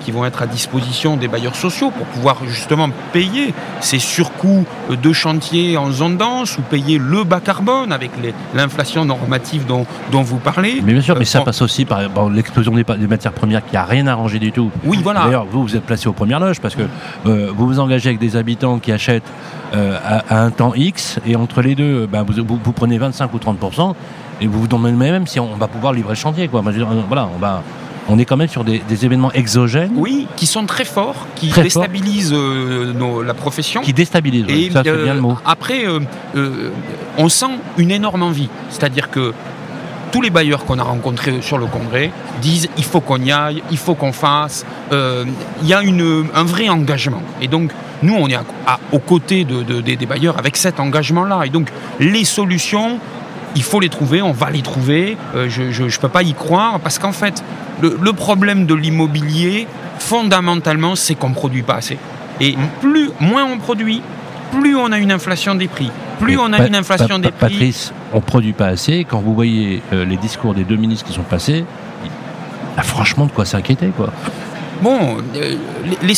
qui 0.00 0.10
vont 0.10 0.24
être 0.24 0.42
à 0.42 0.46
disposition 0.46 1.16
des 1.16 1.28
bailleurs 1.28 1.56
sociaux 1.56 1.90
pour 1.90 2.06
pouvoir 2.06 2.38
justement 2.46 2.88
payer 3.12 3.54
ces 3.80 3.98
surcoûts 3.98 4.64
de 4.90 5.12
chantier 5.12 5.76
en 5.76 5.90
zone 5.90 6.16
dense 6.16 6.58
ou 6.58 6.62
payer 6.62 6.98
le 6.98 7.24
bas 7.24 7.40
carbone 7.40 7.92
avec 7.92 8.10
l'inflation 8.54 9.04
normative 9.04 9.66
dont 9.66 9.81
dont 10.10 10.22
vous 10.22 10.38
parlez. 10.38 10.80
Mais 10.84 10.92
bien 10.92 11.02
sûr, 11.02 11.16
mais 11.18 11.24
ça 11.24 11.40
passe 11.40 11.62
aussi 11.62 11.84
par, 11.84 12.00
l'explosion 12.30 12.72
des, 12.72 12.84
des, 12.84 13.06
matières 13.06 13.32
premières 13.32 13.64
qui 13.64 13.74
n'a 13.74 13.84
rien 13.84 14.06
arrangé 14.06 14.38
du 14.38 14.52
tout. 14.52 14.70
Oui, 14.84 14.98
voilà. 15.02 15.24
D'ailleurs, 15.24 15.46
vous, 15.50 15.62
vous 15.62 15.76
êtes 15.76 15.84
placé 15.84 16.08
aux 16.08 16.12
premières 16.12 16.40
loges 16.40 16.60
parce 16.60 16.74
que 16.74 16.82
euh, 17.26 17.50
vous 17.54 17.66
vous 17.66 17.78
engagez 17.80 18.08
avec 18.10 18.18
des 18.20 18.36
habitants 18.36 18.78
qui 18.78 18.92
achètent 18.92 19.22
euh, 19.74 19.98
à, 20.04 20.36
à, 20.36 20.42
un 20.44 20.50
temps 20.50 20.74
X 20.74 21.18
et 21.26 21.36
entre 21.36 21.62
les 21.62 21.74
deux, 21.74 22.06
ben, 22.06 22.22
vous, 22.22 22.44
vous, 22.44 22.60
vous, 22.62 22.72
prenez 22.72 22.98
25 22.98 23.32
ou 23.34 23.38
30% 23.38 23.94
et 24.40 24.46
vous 24.46 24.60
vous 24.60 24.66
demandez 24.68 24.92
même 24.92 25.26
si 25.26 25.40
on 25.40 25.54
va 25.56 25.68
pouvoir 25.68 25.92
livrer 25.92 26.10
le 26.10 26.16
chantier. 26.16 26.48
Quoi. 26.48 26.62
Voilà, 27.08 27.28
on 27.34 27.38
va. 27.38 27.62
on 28.08 28.18
est 28.18 28.24
quand 28.24 28.36
même 28.36 28.48
sur 28.48 28.64
des, 28.64 28.82
des 28.88 29.04
événements 29.04 29.32
exogènes 29.32 29.92
Oui, 29.96 30.26
qui 30.36 30.46
sont 30.46 30.66
très 30.66 30.84
forts, 30.84 31.26
qui 31.36 31.48
Très 31.48 31.62
déstabilisent 31.62 32.32
euh, 32.34 32.92
nos- 32.92 33.22
la 33.22 33.34
profession. 33.34 33.80
qui 33.82 33.92
déstabilisent. 33.92 34.46
Et 34.48 34.70
ça, 34.70 34.82
c'est 34.82 34.90
euh, 34.90 35.04
bien 35.04 35.14
le 35.14 35.20
mot. 35.20 35.38
après, 35.46 35.86
euh, 35.86 36.00
euh, 36.36 36.70
on 37.18 37.28
sent 37.28 37.46
une 37.78 37.90
énorme 37.90 38.22
envie. 38.22 38.48
C'est-à-dire 38.70 39.10
que 39.10 39.32
tous 40.12 40.20
les 40.20 40.30
bailleurs 40.30 40.64
qu'on 40.64 40.78
a 40.78 40.82
rencontrés 40.84 41.40
sur 41.42 41.58
le 41.58 41.66
congrès 41.66 42.10
disent 42.40 42.68
il 42.76 42.84
faut 42.84 43.00
qu'on 43.00 43.16
y 43.20 43.32
aille, 43.32 43.62
il 43.70 43.78
faut 43.78 43.94
qu'on 43.94 44.12
fasse. 44.12 44.64
Euh, 44.92 45.24
Il 45.62 45.68
y 45.68 45.74
a 45.74 45.82
une, 45.82 46.26
un 46.34 46.44
vrai 46.44 46.68
engagement. 46.68 47.22
Et 47.40 47.48
donc, 47.48 47.70
nous, 48.02 48.14
on 48.14 48.28
est 48.28 48.34
à- 48.34 48.44
à- 48.66 48.78
aux 48.92 48.98
côtés 48.98 49.44
de- 49.44 49.62
de- 49.62 49.80
des- 49.80 49.96
des 49.96 50.06
bailleurs 50.06 50.38
avec 50.38 50.56
cet 50.56 50.78
engagement-là. 50.80 51.42
Et 51.46 51.50
donc, 51.50 51.70
les 51.98 52.24
solutions, 52.24 52.98
il 53.56 53.62
faut 53.62 53.80
les 53.80 53.88
trouver, 53.88 54.22
on 54.22 54.32
va 54.32 54.50
les 54.50 54.62
trouver. 54.62 55.16
Euh, 55.34 55.48
je 55.48 55.82
ne 55.82 55.98
peux 56.00 56.08
pas 56.08 56.22
y 56.22 56.34
croire 56.34 56.78
parce 56.80 56.98
qu'en 56.98 57.12
fait, 57.12 57.42
le, 57.80 57.98
le 58.00 58.12
problème 58.12 58.66
de 58.66 58.74
l'immobilier, 58.74 59.66
fondamentalement, 59.98 60.94
c'est 60.94 61.14
qu'on 61.14 61.30
ne 61.30 61.34
produit 61.34 61.62
pas 61.62 61.74
assez. 61.76 61.96
Et 62.40 62.56
plus, 62.80 63.10
moins 63.20 63.44
on 63.44 63.58
produit, 63.58 64.02
plus 64.50 64.76
on 64.76 64.92
a 64.92 64.98
une 64.98 65.12
inflation 65.12 65.54
des 65.54 65.68
prix. 65.68 65.90
Plus 66.20 66.38
on 66.38 66.52
a 66.52 66.66
une 66.66 66.76
inflation 66.76 67.18
des 67.18 67.30
prix. 67.30 67.40
Patrice, 67.50 67.92
on 68.12 68.20
produit 68.20 68.52
pas 68.52 68.66
assez. 68.66 69.04
Quand 69.08 69.20
vous 69.20 69.34
voyez 69.34 69.82
euh, 69.92 70.04
les 70.04 70.16
discours 70.16 70.54
des 70.54 70.64
deux 70.64 70.76
ministres 70.76 71.06
qui 71.06 71.12
sont 71.12 71.22
passés, 71.22 71.64
il 72.04 72.76
y 72.76 72.80
a 72.80 72.82
franchement 72.82 73.26
de 73.26 73.32
quoi 73.32 73.44
s'inquiéter, 73.44 73.88
quoi. 73.88 74.12
Bon, 74.82 75.16
euh, 75.36 75.56
les, 75.84 76.06
les- 76.06 76.14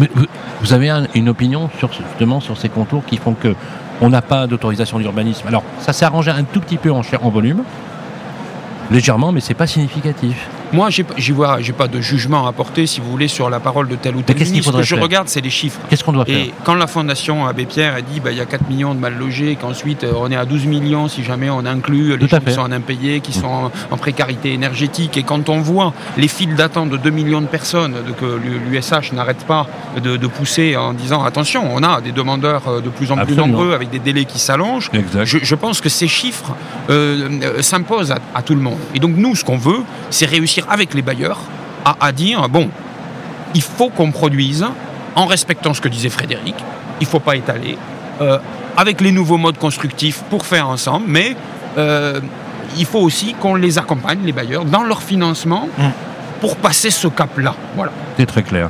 Mais 0.00 0.08
vous, 0.14 0.26
vous 0.60 0.72
avez 0.72 0.90
un- 0.90 1.06
une 1.14 1.28
opinion 1.28 1.68
sur 1.78 1.90
justement 1.92 2.40
sur 2.40 2.56
ces 2.56 2.68
contours 2.68 3.04
qui 3.04 3.16
font 3.16 3.34
que 3.34 3.54
on 4.00 4.10
n'a 4.10 4.22
pas 4.22 4.46
d'autorisation 4.46 4.98
d'urbanisme. 5.00 5.46
Alors, 5.48 5.64
ça 5.80 5.92
s'est 5.92 6.04
arrangé 6.04 6.30
un 6.30 6.44
tout 6.44 6.60
petit 6.60 6.76
peu 6.76 6.92
en, 6.92 7.00
en 7.22 7.30
volume, 7.30 7.64
légèrement, 8.90 9.32
mais 9.32 9.40
c'est 9.40 9.54
pas 9.54 9.66
significatif. 9.66 10.48
Moi, 10.72 10.88
j'y 10.90 11.32
vois, 11.32 11.60
j'ai 11.60 11.72
pas 11.72 11.88
de 11.88 12.00
jugement 12.00 12.46
à 12.46 12.52
porter, 12.52 12.86
si 12.86 13.00
vous 13.00 13.10
voulez, 13.10 13.28
sur 13.28 13.48
la 13.50 13.60
parole 13.60 13.88
de 13.88 13.96
tel 13.96 14.16
ou 14.16 14.22
tel 14.22 14.36
ministre. 14.36 14.72
Ce 14.72 14.76
que 14.76 14.82
je 14.82 14.94
regarde, 14.94 15.28
c'est 15.28 15.40
les 15.40 15.50
chiffres. 15.50 15.78
Qu'est-ce 15.88 16.04
qu'on 16.04 16.12
doit 16.12 16.24
faire 16.24 16.36
Et 16.36 16.52
quand 16.64 16.74
la 16.74 16.86
fondation 16.86 17.46
Abbé 17.46 17.64
Pierre 17.64 17.94
a 17.94 18.02
dit 18.02 18.20
bah, 18.20 18.30
il 18.30 18.38
y 18.38 18.40
a 18.40 18.46
4 18.46 18.68
millions 18.68 18.94
de 18.94 19.00
mal 19.00 19.16
logés, 19.16 19.56
qu'ensuite 19.60 20.04
euh, 20.04 20.12
on 20.16 20.30
est 20.30 20.36
à 20.36 20.44
12 20.44 20.66
millions 20.66 21.08
si 21.08 21.24
jamais 21.24 21.50
on 21.50 21.64
inclut 21.64 22.16
les 22.16 22.28
gens 22.28 22.40
qui 22.40 22.52
sont 22.52 22.60
en 22.60 22.72
impayés, 22.72 23.20
qui 23.20 23.32
sont 23.32 23.70
en, 23.90 23.96
précarité 23.96 24.52
énergétique, 24.52 25.16
et 25.16 25.22
quand 25.22 25.48
on 25.48 25.60
voit 25.60 25.92
les 26.16 26.28
files 26.28 26.54
d'attente 26.54 26.90
de 26.90 26.96
2 26.96 27.10
millions 27.10 27.40
de 27.40 27.46
personnes 27.46 27.94
de, 28.06 28.12
que 28.12 28.38
l'USH 28.70 29.12
n'arrête 29.12 29.44
pas 29.44 29.66
de, 30.02 30.16
de 30.16 30.26
pousser 30.26 30.76
en 30.76 30.92
disant 30.92 31.24
attention, 31.24 31.64
on 31.74 31.82
a 31.82 32.00
des 32.00 32.12
demandeurs 32.12 32.62
euh, 32.68 32.80
de 32.80 32.88
plus 32.88 33.10
en 33.10 33.16
plus 33.16 33.34
nombreux 33.34 33.72
avec 33.72 33.90
des 33.90 33.98
délais 33.98 34.24
qui 34.24 34.38
s'allongent, 34.38 34.90
je, 35.24 35.38
je 35.42 35.54
pense 35.54 35.80
que 35.80 35.88
ces 35.88 36.08
chiffres 36.08 36.54
euh, 36.90 37.60
s'imposent 37.60 38.12
à, 38.12 38.18
à 38.34 38.42
tout 38.42 38.54
le 38.54 38.60
monde. 38.60 38.78
Et 38.94 39.00
donc 39.00 39.16
nous, 39.16 39.34
ce 39.34 39.44
qu'on 39.44 39.58
veut, 39.58 39.80
c'est 40.10 40.26
réussir 40.26 40.57
avec 40.68 40.94
les 40.94 41.02
bailleurs 41.02 41.38
à, 41.84 41.96
à 42.00 42.12
dire, 42.12 42.48
bon, 42.48 42.68
il 43.54 43.62
faut 43.62 43.88
qu'on 43.90 44.10
produise 44.10 44.64
en 45.16 45.26
respectant 45.26 45.74
ce 45.74 45.80
que 45.80 45.88
disait 45.88 46.08
Frédéric, 46.10 46.54
il 47.00 47.04
ne 47.04 47.08
faut 47.08 47.20
pas 47.20 47.36
étaler, 47.36 47.76
euh, 48.20 48.38
avec 48.76 49.00
les 49.00 49.12
nouveaux 49.12 49.38
modes 49.38 49.58
constructifs 49.58 50.22
pour 50.30 50.44
faire 50.46 50.68
ensemble, 50.68 51.06
mais 51.08 51.36
euh, 51.78 52.20
il 52.76 52.84
faut 52.84 53.00
aussi 53.00 53.34
qu'on 53.40 53.54
les 53.54 53.78
accompagne, 53.78 54.20
les 54.24 54.32
bailleurs, 54.32 54.64
dans 54.64 54.82
leur 54.84 55.02
financement 55.02 55.68
Mm. 55.78 55.82
pour 56.40 56.56
passer 56.56 56.90
ce 56.90 57.08
cap-là. 57.08 57.54
Voilà. 57.74 57.92
C'est 58.16 58.26
très 58.26 58.42
clair. 58.42 58.68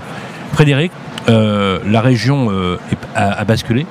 Frédéric, 0.52 0.92
euh, 1.28 1.78
la 1.87 2.00
région 2.00 2.49
euh, 2.50 2.78
est- 2.92 3.18
a, 3.18 3.40
a 3.40 3.45
basculé? 3.45 3.87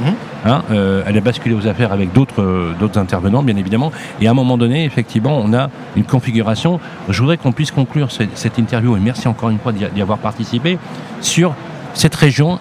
Mhm. 0.00 0.14
Hein, 0.44 0.62
euh, 0.70 1.02
elle 1.06 1.16
a 1.16 1.20
basculé 1.20 1.54
aux 1.54 1.66
affaires 1.66 1.92
avec 1.92 2.12
d'autres 2.12 2.42
euh, 2.42 2.72
d'autres 2.78 2.98
intervenants, 3.00 3.42
bien 3.42 3.56
évidemment. 3.56 3.90
Et 4.20 4.28
à 4.28 4.30
un 4.30 4.34
moment 4.34 4.56
donné, 4.56 4.84
effectivement, 4.84 5.36
on 5.36 5.52
a 5.52 5.68
une 5.96 6.04
configuration. 6.04 6.78
Je 7.08 7.20
voudrais 7.20 7.36
qu'on 7.38 7.50
puisse 7.52 7.72
conclure 7.72 8.12
ce- 8.12 8.22
cette 8.34 8.56
interview, 8.56 8.96
et 8.96 9.00
merci 9.00 9.26
encore 9.26 9.50
une 9.50 9.58
fois 9.58 9.72
d'y 9.72 10.00
avoir 10.00 10.18
participé, 10.18 10.78
sur 11.20 11.54
cette 11.94 12.14
région. 12.14 12.60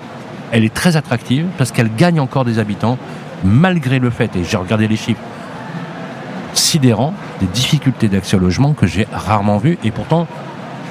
Elle 0.51 0.63
est 0.63 0.73
très 0.73 0.95
attractive 0.97 1.45
parce 1.57 1.71
qu'elle 1.71 1.93
gagne 1.95 2.19
encore 2.19 2.45
des 2.45 2.57
habitants, 2.57 2.97
malgré 3.43 3.99
le 3.99 4.09
fait, 4.09 4.35
et 4.35 4.43
j'ai 4.43 4.57
regardé 4.57 4.87
les 4.87 4.95
chiffres, 4.95 5.21
sidérants, 6.53 7.13
des 7.41 7.47
difficultés 7.47 8.07
d'accès 8.07 8.37
au 8.37 8.39
logement 8.39 8.73
que 8.73 8.87
j'ai 8.87 9.07
rarement 9.11 9.57
vues. 9.57 9.77
Et 9.83 9.91
pourtant, 9.91 10.25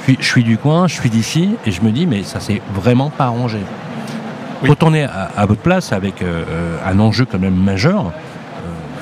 je 0.00 0.12
suis, 0.12 0.18
je 0.20 0.26
suis 0.26 0.44
du 0.44 0.56
coin, 0.58 0.86
je 0.86 0.94
suis 0.94 1.10
d'ici, 1.10 1.56
et 1.66 1.72
je 1.72 1.80
me 1.82 1.90
dis, 1.90 2.06
mais 2.06 2.22
ça 2.22 2.38
s'est 2.38 2.62
vraiment 2.74 3.10
pas 3.10 3.24
arrangé. 3.24 3.58
Oui. 4.62 4.68
Quand 4.68 4.82
on 4.88 4.94
est 4.94 5.04
à, 5.04 5.30
à 5.36 5.46
votre 5.46 5.60
place 5.60 5.92
avec 5.92 6.22
euh, 6.22 6.44
euh, 6.48 6.78
un 6.86 6.98
enjeu 6.98 7.26
quand 7.30 7.38
même 7.38 7.54
majeur, 7.54 8.06
euh, 8.06 8.08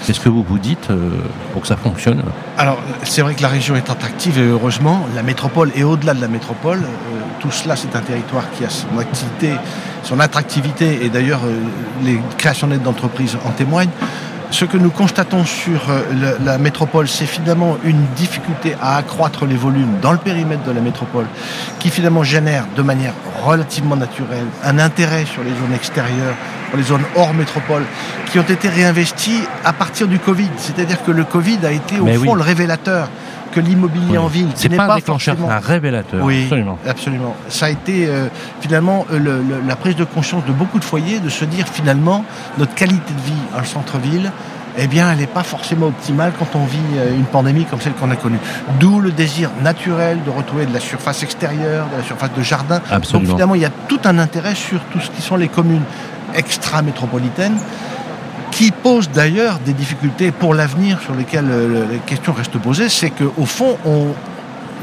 qu'est-ce 0.04 0.20
que 0.20 0.28
vous 0.28 0.42
vous 0.42 0.58
dites 0.58 0.90
euh, 0.90 1.10
pour 1.52 1.62
que 1.62 1.68
ça 1.68 1.76
fonctionne 1.76 2.22
Alors, 2.58 2.78
c'est 3.04 3.22
vrai 3.22 3.34
que 3.34 3.42
la 3.42 3.48
région 3.48 3.76
est 3.76 3.88
attractive 3.90 4.38
et 4.38 4.42
heureusement, 4.48 5.06
la 5.14 5.22
métropole 5.22 5.70
et 5.76 5.84
au-delà 5.84 6.14
de 6.14 6.20
la 6.20 6.28
métropole, 6.28 6.78
euh, 6.82 7.20
tout 7.40 7.50
cela, 7.50 7.76
c'est 7.76 7.94
un 7.94 8.00
territoire 8.00 8.44
qui 8.56 8.64
a 8.64 8.70
son 8.70 8.98
activité, 8.98 9.50
son 10.02 10.18
attractivité 10.20 11.04
et 11.04 11.08
d'ailleurs, 11.08 11.40
euh, 11.44 11.60
les 12.04 12.20
créations 12.36 12.66
nettes 12.66 12.82
d'entreprises 12.82 13.36
en 13.44 13.50
témoignent. 13.50 13.90
Ce 14.56 14.64
que 14.64 14.76
nous 14.76 14.90
constatons 14.90 15.44
sur 15.44 15.90
euh, 15.90 16.02
le- 16.12 16.44
la 16.44 16.58
métropole, 16.58 17.08
c'est 17.08 17.26
finalement 17.26 17.76
une 17.82 18.04
difficulté 18.14 18.76
à 18.80 18.96
accroître 18.98 19.46
les 19.46 19.56
volumes 19.56 19.98
dans 20.00 20.12
le 20.12 20.18
périmètre 20.18 20.62
de 20.62 20.70
la 20.70 20.80
métropole, 20.80 21.26
qui 21.80 21.90
finalement 21.90 22.22
génère 22.22 22.64
de 22.76 22.82
manière 22.82 23.14
relativement 23.44 23.96
naturelle 23.96 24.46
un 24.62 24.78
intérêt 24.78 25.24
sur 25.24 25.42
les 25.42 25.50
zones 25.50 25.74
extérieures, 25.74 26.36
sur 26.68 26.76
les 26.76 26.84
zones 26.84 27.02
hors 27.16 27.34
métropole, 27.34 27.82
qui 28.30 28.38
ont 28.38 28.42
été 28.56 28.68
réinvesties 28.68 29.42
à 29.64 29.72
partir 29.72 30.06
du 30.06 30.20
Covid. 30.20 30.50
C'est-à-dire 30.56 31.02
que 31.02 31.10
le 31.10 31.24
Covid 31.24 31.58
a 31.64 31.72
été 31.72 31.98
au 31.98 32.04
Mais 32.04 32.14
fond 32.14 32.20
oui. 32.34 32.36
le 32.36 32.42
révélateur 32.42 33.08
que 33.54 33.60
l'immobilier 33.60 34.18
en 34.18 34.26
ville, 34.26 34.48
C'est 34.54 34.68
pas 34.68 34.86
pas 34.88 34.92
un 34.94 34.96
déclencheur, 34.96 35.36
forcément... 35.36 35.56
un 35.56 35.60
révélateur. 35.60 36.24
Oui, 36.24 36.42
Absolument. 36.44 36.78
absolument. 36.88 37.36
Ça 37.48 37.66
a 37.66 37.70
été 37.70 38.06
euh, 38.08 38.26
finalement 38.60 39.06
euh, 39.12 39.18
le- 39.18 39.42
le- 39.42 39.60
la 39.66 39.76
prise 39.76 39.96
de 39.96 40.04
conscience 40.04 40.44
de 40.46 40.52
beaucoup 40.52 40.78
de 40.78 40.84
foyers 40.84 41.20
de 41.20 41.28
se 41.28 41.44
dire 41.44 41.66
finalement 41.68 42.24
notre 42.58 42.74
qualité 42.74 43.12
de 43.12 43.20
vie 43.20 43.42
en 43.58 43.64
centre-ville, 43.64 44.30
eh 44.76 44.88
bien, 44.88 45.10
elle 45.12 45.18
n'est 45.18 45.28
pas 45.28 45.44
forcément 45.44 45.86
optimale 45.86 46.32
quand 46.36 46.56
on 46.56 46.64
vit 46.64 46.78
euh, 46.96 47.14
une 47.14 47.26
pandémie 47.26 47.64
comme 47.64 47.80
celle 47.80 47.92
qu'on 47.92 48.10
a 48.10 48.16
connue. 48.16 48.38
D'où 48.80 48.98
le 48.98 49.12
désir 49.12 49.50
naturel 49.62 50.18
de 50.26 50.30
retrouver 50.30 50.66
de 50.66 50.74
la 50.74 50.80
surface 50.80 51.22
extérieure, 51.22 51.86
de 51.92 51.98
la 51.98 52.02
surface 52.02 52.32
de 52.36 52.42
jardin. 52.42 52.78
Donc 52.80 52.86
Absolument. 52.90 53.34
finalement, 53.34 53.54
il 53.54 53.62
y 53.62 53.66
a 53.66 53.70
tout 53.86 54.00
un 54.04 54.18
intérêt 54.18 54.56
sur 54.56 54.80
tout 54.90 54.98
ce 55.00 55.10
qui 55.10 55.22
sont 55.22 55.36
les 55.36 55.46
communes 55.48 55.84
extra-métropolitaines 56.34 57.56
qui 58.54 58.70
posent 58.70 59.10
d'ailleurs 59.10 59.58
des 59.64 59.72
difficultés 59.72 60.30
pour 60.30 60.54
l'avenir 60.54 61.00
sur 61.00 61.14
lesquelles 61.14 61.48
euh, 61.50 61.86
les 61.90 61.98
questions 61.98 62.32
restent 62.32 62.58
posées, 62.58 62.88
c'est 62.88 63.10
qu'au 63.10 63.44
fond, 63.46 63.76
on 63.84 64.06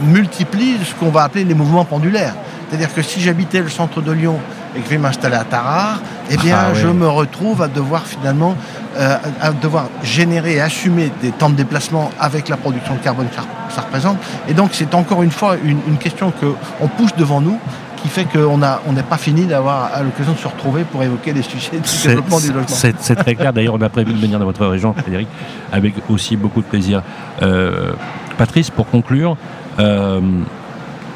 multiplie 0.06 0.76
ce 0.84 0.94
qu'on 0.96 1.10
va 1.10 1.24
appeler 1.24 1.44
les 1.44 1.54
mouvements 1.54 1.86
pendulaires. 1.86 2.34
C'est-à-dire 2.70 2.94
que 2.94 3.02
si 3.02 3.20
j'habitais 3.20 3.60
le 3.60 3.70
centre 3.70 4.02
de 4.02 4.12
Lyon 4.12 4.38
et 4.76 4.80
que 4.80 4.86
je 4.86 4.92
vais 4.92 4.98
m'installer 4.98 5.36
à 5.36 5.44
Tarare, 5.44 6.00
eh 6.30 6.38
bien, 6.38 6.58
Ah 6.70 6.74
je 6.74 6.88
me 6.88 7.08
retrouve 7.08 7.62
à 7.62 7.68
devoir 7.68 8.06
finalement 8.06 8.56
euh, 8.98 9.18
à 9.42 9.52
devoir 9.52 9.86
générer 10.04 10.56
et 10.56 10.62
assumer 10.62 11.12
des 11.22 11.32
temps 11.32 11.50
de 11.50 11.56
déplacement 11.56 12.12
avec 12.20 12.50
la 12.50 12.58
production 12.58 12.96
de 12.96 13.00
carbone 13.00 13.28
que 13.30 13.36
ça- 13.36 13.46
ça 13.76 13.82
représente. 13.82 14.18
Et 14.50 14.54
donc, 14.54 14.72
c'est 14.74 14.94
encore 14.94 15.24
une 15.24 15.32
fois 15.32 15.56
une, 15.64 15.80
une 15.88 15.98
question 15.98 16.32
qu'on 16.32 16.88
pousse 16.88 17.16
devant 17.18 17.40
nous 17.42 17.58
qui 18.02 18.10
fait 18.10 18.26
qu'on 18.26 18.62
on 18.88 18.94
n'est 18.94 19.04
pas 19.04 19.18
fini 19.18 19.46
d'avoir 19.46 19.92
l'occasion 20.04 20.34
de 20.34 20.38
se 20.38 20.48
retrouver 20.48 20.84
pour 20.84 21.04
évoquer 21.04 21.34
les 21.34 21.42
sujets 21.42 21.80
du 21.80 22.08
développement 22.08 22.40
du 22.40 22.48
logement. 22.48 22.68
C'est 22.68 23.16
très 23.16 23.36
clair. 23.36 23.54
D'ailleurs, 23.54 23.76
on 23.76 23.82
a 23.82 23.90
prévu 23.90 24.14
de 24.14 24.20
venir 24.20 24.40
dans 24.40 24.46
votre 24.46 24.66
région, 24.66 24.94
Frédéric, 24.94 25.28
avec 25.72 25.94
aussi 26.10 26.36
beaucoup 26.36 26.62
de 26.62 26.68
plaisir. 26.68 27.04
Euh, 27.42 27.92
Patrice, 28.38 28.70
pour 28.70 28.88
conclure, 28.88 29.38
euh, 29.80 30.20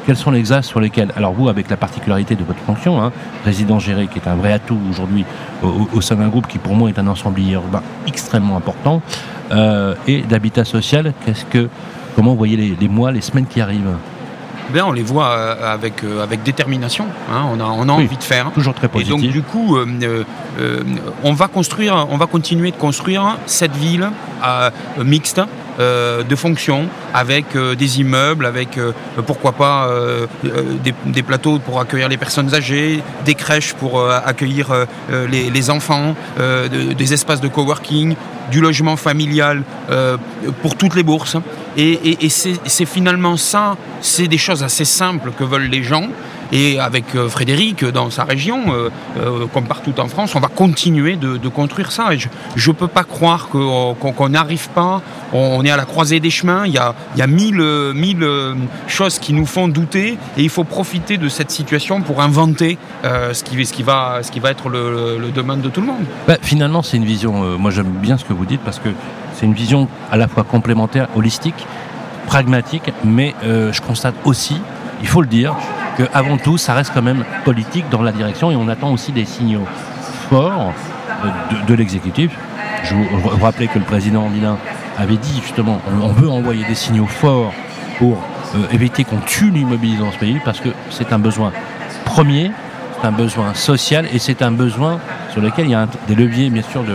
quels 0.06 0.16
sont 0.16 0.30
les 0.30 0.52
axes 0.52 0.68
sur 0.68 0.80
lesquels, 0.80 1.12
alors 1.16 1.32
vous, 1.32 1.48
avec 1.48 1.68
la 1.68 1.76
particularité 1.76 2.36
de 2.36 2.44
votre 2.44 2.60
fonction, 2.60 3.02
hein, 3.02 3.10
résident 3.44 3.80
géré, 3.80 4.06
qui 4.06 4.18
est 4.18 4.28
un 4.28 4.36
vrai 4.36 4.52
atout 4.52 4.78
aujourd'hui 4.88 5.24
au, 5.62 6.00
sein 6.00 6.14
d'un 6.14 6.28
groupe 6.28 6.46
qui, 6.46 6.58
pour 6.58 6.74
moi, 6.74 6.88
est 6.88 6.98
un 6.98 7.08
ensemblier 7.08 7.54
urbain 7.54 7.82
extrêmement 8.06 8.56
important, 8.56 9.02
euh, 9.50 9.94
et 10.06 10.22
d'habitat 10.22 10.64
social, 10.64 11.12
qu'est-ce 11.24 11.44
que, 11.46 11.68
comment 12.14 12.32
vous 12.32 12.38
voyez 12.38 12.56
les, 12.56 12.76
les 12.80 12.88
mois, 12.88 13.10
les 13.10 13.20
semaines 13.20 13.46
qui 13.46 13.60
arrivent? 13.60 13.96
Ben, 14.72 14.82
on 14.86 14.92
les 14.92 15.02
voit 15.02 15.28
euh, 15.28 15.72
avec, 15.74 16.02
euh, 16.02 16.22
avec 16.22 16.42
détermination. 16.42 17.06
hein. 17.32 17.42
on 17.52 17.60
a, 17.60 17.64
on 17.64 17.88
a 17.88 17.96
Oui. 17.96 18.04
envie 18.04 18.16
de 18.16 18.22
faire. 18.22 18.50
Toujours 18.52 18.74
très 18.74 18.86
Et 18.86 18.90
positif. 18.90 19.10
donc 19.12 19.20
du 19.30 19.42
coup, 19.42 19.76
euh, 19.76 19.84
on 21.22 21.32
va 21.32 21.48
construire, 21.48 22.06
on 22.10 22.16
va 22.16 22.26
continuer 22.26 22.70
de 22.72 22.76
construire 22.76 23.36
cette 23.46 23.76
ville 23.76 24.08
euh, 24.44 24.70
mixte. 25.04 25.40
de 25.78 26.36
fonction 26.36 26.86
avec 27.12 27.48
des 27.54 28.00
immeubles, 28.00 28.46
avec 28.46 28.78
pourquoi 29.26 29.52
pas 29.52 29.86
des, 30.42 30.94
des 31.04 31.22
plateaux 31.22 31.58
pour 31.58 31.78
accueillir 31.80 32.08
les 32.08 32.16
personnes 32.16 32.54
âgées, 32.54 33.02
des 33.26 33.34
crèches 33.34 33.74
pour 33.74 33.92
accueillir 34.10 34.68
les, 35.30 35.50
les 35.50 35.68
enfants, 35.70 36.14
de- 36.38 36.94
des 36.94 37.12
espaces 37.12 37.42
de 37.42 37.48
coworking, 37.48 38.16
du 38.50 38.62
logement 38.62 38.96
familial 38.96 39.64
pour 40.62 40.76
toutes 40.76 40.94
les 40.94 41.02
bourses. 41.02 41.36
Et, 41.76 42.28
c'est 42.28 42.86
finalement 42.86 43.36
ça, 43.36 43.76
c'est 44.00 44.28
des 44.28 44.38
choses 44.38 44.62
assez 44.62 44.84
simples 44.84 45.30
que 45.36 45.44
veulent 45.44 45.68
les 45.68 45.82
gens. 45.82 46.08
Et 46.52 46.78
avec 46.78 47.16
euh, 47.16 47.28
Frédéric, 47.28 47.84
dans 47.84 48.08
sa 48.08 48.22
région, 48.22 48.62
comme 49.52 49.64
partout 49.64 49.94
en 49.98 50.06
France, 50.06 50.34
on 50.36 50.40
va 50.40 50.48
continuer 50.48 51.16
de, 51.16 51.48
construire 51.48 51.90
ça. 51.90 52.14
Et 52.14 52.18
je 52.18 52.70
ne 52.70 52.74
peux 52.74 52.86
pas 52.86 53.04
croire 53.04 53.48
qu'on 53.48 54.28
n'arrive 54.28 54.68
pas, 54.70 55.02
on, 55.32 55.64
est 55.64 55.70
à 55.70 55.76
la 55.76 55.84
croisée 55.84 56.20
des 56.20 56.30
chemins, 56.30 56.64
il 56.66 56.72
y 56.72 56.78
a, 56.78 56.94
y 57.16 57.22
a 57.22 57.26
mille, 57.26 57.62
mille 57.94 58.26
choses 58.86 59.18
qui 59.18 59.32
nous 59.32 59.46
font 59.46 59.66
douter, 59.68 60.18
et 60.36 60.42
il 60.42 60.48
faut 60.48 60.64
profiter 60.64 61.16
de 61.18 61.28
cette 61.28 61.50
situation 61.50 62.00
pour 62.00 62.22
inventer 62.22 62.78
ce, 63.02 63.42
qui, 63.42 63.82
va, 63.82 64.20
ce 64.22 64.30
qui 64.30 64.38
va 64.38 64.50
être 64.50 64.68
le, 64.68 65.18
le 65.18 65.30
domaine 65.30 65.60
de 65.60 65.68
tout 65.68 65.80
le 65.80 65.88
monde. 65.88 66.04
Bah, 66.28 66.36
finalement, 66.40 66.82
c'est 66.82 66.96
une 66.96 67.04
vision, 67.04 67.58
moi 67.58 67.70
j'aime 67.70 67.90
bien 67.90 68.18
ce 68.18 68.24
que 68.24 68.32
vous 68.32 68.46
dites, 68.46 68.60
parce 68.60 68.78
que 68.78 68.90
c'est 69.36 69.46
une 69.46 69.54
vision 69.54 69.88
à 70.10 70.16
la 70.16 70.28
fois 70.28 70.44
complémentaire, 70.44 71.08
holistique, 71.14 71.66
pragmatique, 72.26 72.92
mais 73.04 73.34
euh, 73.44 73.72
je 73.72 73.82
constate 73.82 74.14
aussi, 74.24 74.60
il 75.00 75.06
faut 75.06 75.20
le 75.20 75.28
dire, 75.28 75.54
qu'avant 75.96 76.38
tout, 76.38 76.58
ça 76.58 76.74
reste 76.74 76.92
quand 76.92 77.02
même 77.02 77.24
politique 77.44 77.88
dans 77.90 78.02
la 78.02 78.12
direction 78.12 78.50
et 78.50 78.56
on 78.56 78.68
attend 78.68 78.92
aussi 78.92 79.12
des 79.12 79.24
signaux 79.24 79.66
forts 80.28 80.72
euh, 81.24 81.28
de, 81.66 81.74
l'exécutif. 81.74 82.30
Je 82.84 82.94
vous 82.94 83.44
rappelais 83.44 83.68
que 83.68 83.78
le 83.78 83.84
président 83.84 84.24
Andinin 84.24 84.58
avait 84.98 85.16
dit 85.16 85.40
justement, 85.42 85.80
on, 86.02 86.08
veut 86.08 86.30
envoyer 86.30 86.64
des 86.64 86.74
signaux 86.74 87.06
forts 87.06 87.52
pour 87.98 88.18
euh, 88.54 88.58
éviter 88.72 89.04
qu'on 89.04 89.18
tue 89.18 89.50
l'immobilier 89.50 89.98
dans 89.98 90.12
ce 90.12 90.18
pays 90.18 90.40
parce 90.44 90.60
que 90.60 90.70
c'est 90.90 91.12
un 91.12 91.18
besoin 91.18 91.52
premier, 92.04 92.50
c'est 93.00 93.06
un 93.06 93.12
besoin 93.12 93.54
social 93.54 94.06
et 94.12 94.18
c'est 94.18 94.42
un 94.42 94.50
besoin 94.50 94.98
sur 95.36 95.44
lequel 95.44 95.66
il 95.66 95.72
y 95.72 95.74
a 95.74 95.86
des 96.08 96.14
leviers, 96.14 96.48
bien 96.48 96.62
sûr, 96.62 96.82
de, 96.82 96.94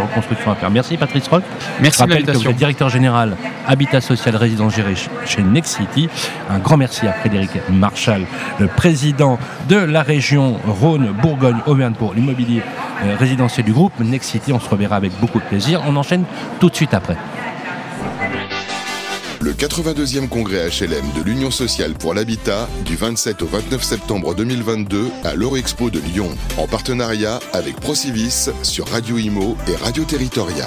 reconstruction 0.00 0.52
à 0.52 0.54
faire. 0.54 0.70
Merci 0.70 0.96
Patrice 0.96 1.28
Rock. 1.28 1.42
Merci 1.82 1.98
Je 1.98 2.02
rappelle 2.02 2.24
que 2.24 2.30
vous 2.30 2.48
êtes 2.48 2.56
directeur 2.56 2.88
général 2.88 3.36
Habitat 3.66 4.00
Social 4.00 4.36
Résidence 4.36 4.74
Géré 4.74 4.94
chez 5.26 5.42
Next 5.42 5.76
City. 5.76 6.08
Un 6.48 6.60
grand 6.60 6.78
merci 6.78 7.06
à 7.06 7.12
Frédéric 7.12 7.50
Marchal, 7.70 8.22
le 8.58 8.68
président 8.68 9.38
de 9.68 9.76
la 9.76 10.00
région 10.00 10.56
Rhône-Bourgogne-Auvergne 10.66 11.92
pour 11.92 12.14
l'immobilier 12.14 12.62
euh, 13.04 13.16
résidentiel 13.18 13.66
du 13.66 13.74
groupe 13.74 13.92
Next 14.00 14.30
City. 14.30 14.50
On 14.54 14.60
se 14.60 14.70
reverra 14.70 14.96
avec 14.96 15.12
beaucoup 15.20 15.38
de 15.38 15.44
plaisir. 15.44 15.82
On 15.86 15.94
enchaîne 15.96 16.24
tout 16.60 16.70
de 16.70 16.74
suite 16.74 16.94
après. 16.94 17.18
Le 19.60 19.66
82e 19.66 20.28
congrès 20.28 20.68
HLM 20.68 21.04
de 21.16 21.22
l'Union 21.24 21.50
sociale 21.50 21.94
pour 21.94 22.14
l'habitat 22.14 22.68
du 22.84 22.94
27 22.94 23.42
au 23.42 23.46
29 23.46 23.82
septembre 23.82 24.34
2022 24.36 25.08
à 25.24 25.34
l'Eurexpo 25.34 25.90
de 25.90 25.98
Lyon, 25.98 26.30
en 26.58 26.68
partenariat 26.68 27.40
avec 27.52 27.74
Procivis 27.80 28.50
sur 28.62 28.86
Radio 28.86 29.18
Imo 29.18 29.56
et 29.66 29.74
Radio 29.74 30.04
Territoria. 30.04 30.66